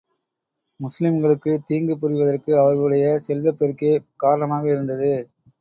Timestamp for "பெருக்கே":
3.59-3.93